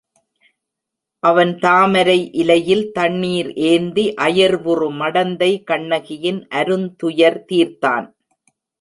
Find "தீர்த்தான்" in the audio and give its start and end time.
7.49-8.07